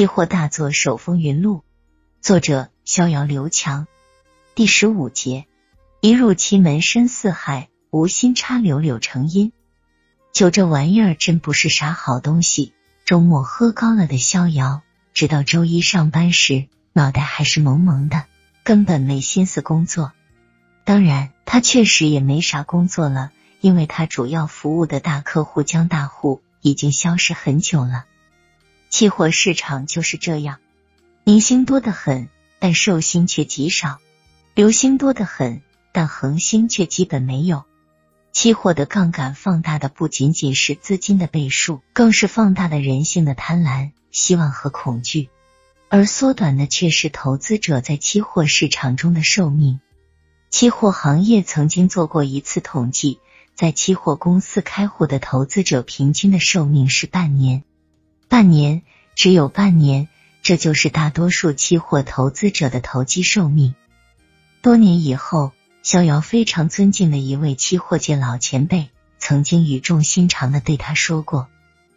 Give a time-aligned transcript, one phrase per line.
[0.00, 1.62] 期货大作手风云录，
[2.22, 3.86] 作者逍遥刘强。
[4.54, 5.44] 第十五节，
[6.00, 9.52] 一入期门深似海，无心插柳柳成荫。
[10.32, 12.72] 酒这玩意儿真不是啥好东西。
[13.04, 14.80] 周末喝高了的逍遥，
[15.12, 18.24] 直到周一上班时，脑袋还是蒙蒙的，
[18.64, 20.12] 根本没心思工作。
[20.86, 28.06] 当然，他确实也没啥工作了，因为他主要服务的大客户江大户已经消失很久了。
[28.90, 30.58] 期货市场就是这样，
[31.22, 33.98] 明星多得很，但寿星却极少；
[34.54, 37.62] 流星多得很，但恒星却基本没有。
[38.32, 45.30] 期货的杠杆放大的不仅仅是资金的倍数，更是放大了人性的贪婪、希望和恐惧，
[45.88, 49.80] 而缩短的却是投资者在期货市场中的寿命。
[50.50, 53.20] 期货行业曾经做过一次统计，
[53.54, 57.62] 在期货公司开户的投资者平均的寿命是半年。
[58.30, 58.82] 半年，
[59.16, 60.06] 只有半年，
[60.40, 63.74] 这就是大多数期货投资者的投机寿命。
[64.62, 65.50] 多年以后，
[65.82, 71.48] 逍遥非常尊敬的一位期货界老前辈，曾经语重心长的对他说过：“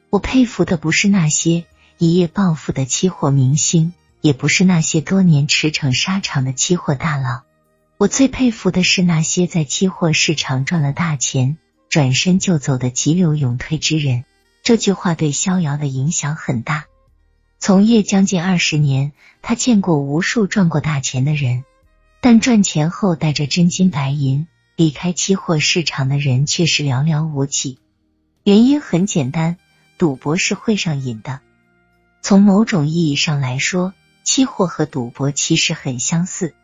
[0.09, 1.65] 我佩服的不是那些
[1.99, 7.43] 一夜暴富的期货明星，也不是那些多年驰骋沙场的期货大佬，
[7.99, 14.25] 我最佩服的是那些在期货市场赚了大钱，转身就走的急流勇退之人。”
[14.63, 16.85] 这句话对逍遥的影响很大。
[17.59, 19.11] 从业将近二十年，
[19.41, 21.65] 他见过无数赚过大钱的人，
[22.21, 24.47] 但赚钱后带着真金白银
[24.77, 27.77] 离开期货市场的人却是寥寥无几。
[28.45, 29.57] 原因很简单，
[29.97, 31.41] 赌博是会上瘾的。
[32.21, 36.55] 从某种意义上来说，期货和赌博其实很相似。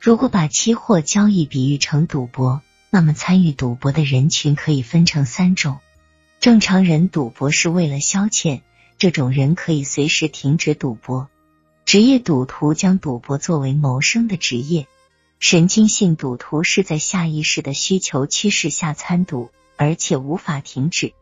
[0.00, 5.80] 如果把期货交易比喻成赌博，那么参与赌博的人群可以分成三种。
[6.40, 8.60] 正常人赌博是为了消遣，
[8.98, 11.28] 这种人可以随时停止赌博。
[11.84, 14.86] 职业赌徒将赌博作为谋生的职业，
[15.38, 21.12] 神经性赌徒是在下意识的需求驱使下参赌，而且无法停止。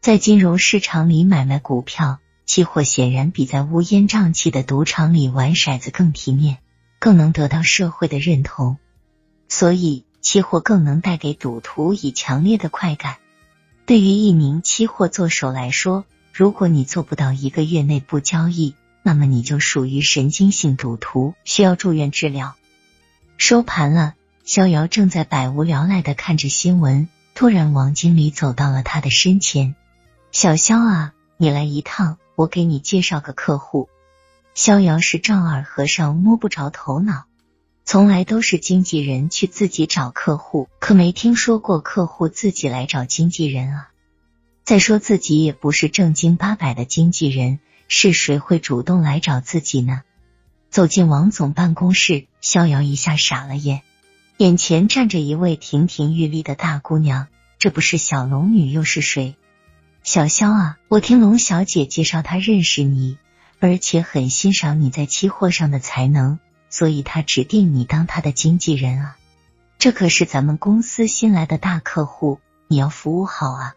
[0.00, 6.58] 在金融市场里买卖股票、期货，显然比在乌烟瘴气的赌场里玩骰子更体面，
[6.98, 8.78] 更能得到社会的认同。
[9.48, 13.16] 所以，期货更能带给赌徒以强烈的快感。
[13.90, 22.54] 对于一名期货做手来说，如果你做不到一个月内不交易，那么你就属于神经性赌徒，需要住院治疗。
[23.36, 24.14] 收盘了，
[24.44, 29.74] 逍遥正在百无聊赖的看着新闻，突然王经理走到了他的身前
[30.30, 33.88] ：“小肖啊，你来一趟，我给你介绍个客户。”
[34.54, 37.24] 逍遥是丈二和尚摸不着头脑。
[37.90, 43.90] 从来都是经纪人去自己找客户，可没听说过客户自己来找经纪人啊。
[44.62, 47.58] 再说自己也不是正经八百的经纪人，
[47.88, 50.02] 是谁会主动来找自己呢？
[50.70, 53.82] 走进王总办公室，逍遥一下傻了眼，
[54.36, 57.26] 眼前站着一位亭亭玉立的大姑娘，
[57.58, 59.34] 这不是小龙女又是谁？
[60.04, 63.18] 小肖啊，我听龙小姐介绍，她认识你，
[63.58, 66.38] 而且很欣赏你在期货上的才能。
[66.70, 69.16] 所以他指定你当他的经纪人啊，
[69.78, 73.74] 这可是咱们公司新来的大客户，你要服务好啊！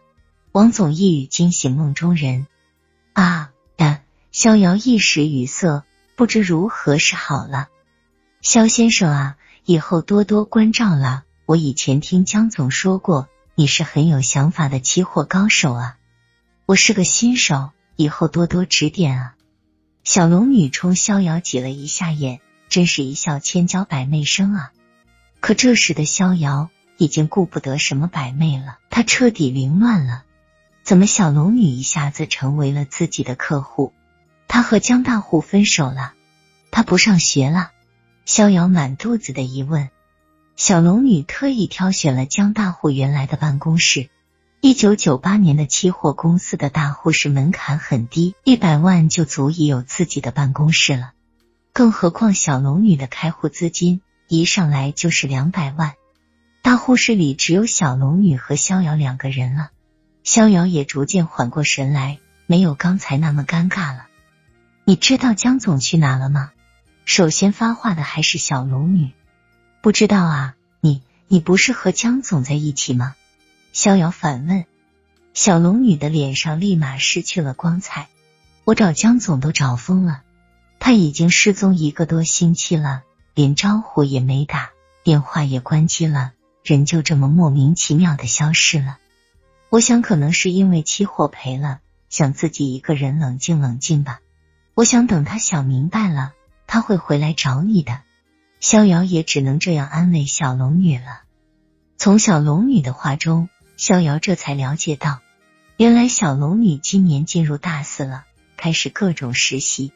[0.52, 2.46] 王总一语惊醒梦中人
[3.12, 4.00] 啊呀！
[4.30, 5.84] 逍遥一时语塞，
[6.16, 7.68] 不知如何是好了。
[8.40, 11.24] 肖先生啊，以后多多关照了。
[11.46, 15.96] 我以前听江总说过，你是很有想法的期货高手啊。
[16.66, 19.34] 我是个新手，以后多多指点啊。
[20.04, 22.40] 小龙女冲逍遥挤了一下眼。
[22.74, 24.72] 真是一笑千娇百媚生啊！
[25.38, 30.24] 可这时的逍遥已经顾不得什么百媚了，他彻底凌乱了。
[30.82, 33.92] 怎么小龙女一下子成为了自己的客户？
[34.48, 36.14] 他和江大户分手了？
[36.72, 37.70] 他不上学了？
[38.24, 39.90] 逍遥满肚子的疑问。
[40.56, 44.10] 小龙女特意挑选了江大户原来的办公室。
[44.60, 51.12] 一九九八年的期货公司的大户是门槛很低，一百万就足以有自己的办公室了。
[51.74, 55.94] 更何况小龙女的开户资金一上来就是两百万，
[56.62, 59.72] 大户室里只有小龙女和逍遥两个人了。
[60.22, 64.06] 逍遥也逐渐缓过神来，没有刚才那么尴尬了。
[64.84, 66.52] 你知道江总去哪了吗？
[67.06, 69.10] 首先发话的还是小龙女。
[69.82, 73.16] 不知道啊，你你不是和江总在一起吗？
[73.72, 74.64] 逍遥反问。
[75.32, 78.06] 小龙女的脸上立马失去了光彩。
[78.62, 80.22] 我找江总都找疯了。
[80.86, 84.72] 他已经失踪一个多星期了，连招呼也没打，
[85.02, 86.32] 电话也关机了，
[86.62, 88.98] 人就这么莫名其妙的消失了。
[89.70, 94.20] 我想可能是因为期货赔了，想自己一个人冷静冷静吧。
[94.74, 96.34] 我想等他想明白了，
[96.66, 98.02] 他会回来找你的。
[98.60, 101.22] 逍遥也只能这样安慰小龙女了。
[101.96, 103.48] 从小龙女的话中，
[103.78, 105.20] 逍遥这才了解到，
[105.78, 108.24] 原来小龙女今年进入大四了，
[108.58, 109.94] 开始各种实习。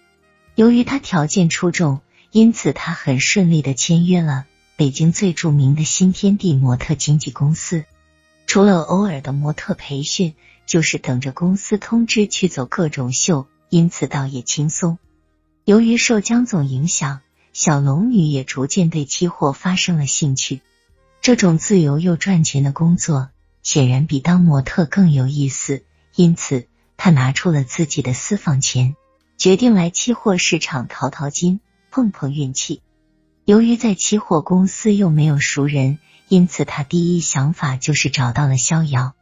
[0.58, 2.00] 由于她条件出众，
[2.32, 4.44] 因此她很顺利的签约了
[4.74, 7.84] 北京最著名的新天地模特经纪公司。
[8.44, 10.34] 除了偶尔的模特培训，
[10.66, 14.98] 就是等着公司通知去走各种秀，因此倒也轻松。
[15.64, 17.20] 由于受江总影响，
[17.52, 20.60] 小龙女也逐渐对期货发生了兴趣。
[21.22, 23.28] 这种自由又赚钱的工作，
[23.62, 25.84] 显然比当模特更有意思，
[26.16, 26.66] 因此
[26.96, 28.96] 她拿出了自己的私房钱。
[29.38, 31.60] 决定来期货市场淘淘金，
[31.92, 32.82] 碰碰运气。
[33.44, 39.14] 由于在期货公司又没有熟人，因此他第一想法就是找到了逍遥。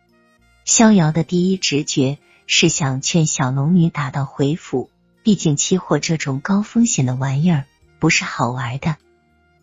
[0.64, 2.16] 逍遥的第一直觉
[2.46, 4.88] 是想劝小龙女打道回府，
[5.22, 7.66] 毕竟期货这种高风险的玩意儿
[7.98, 8.96] 不是好玩的。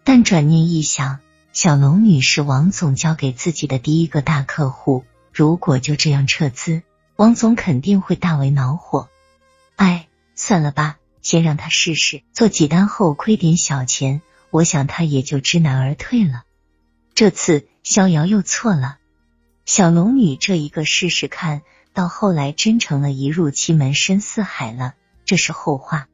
[0.03, 1.17] 但转念一想，
[1.51, 5.03] 小龙女是王总交给自己的第一个大客户，
[5.33, 6.83] 如果就这样撤资，
[7.15, 9.09] 王总肯定会大为恼火。
[9.77, 10.07] 哎。
[10.35, 16.43] 算了吧，先让他试试，做几单后亏点小钱，我想他也就知难而退了。
[17.15, 18.97] 这次逍遥又错了，
[19.65, 21.61] 小龙女这一个试试看
[21.93, 24.95] 到后来真成了一入七门深似海了，
[25.25, 26.07] 这是后话。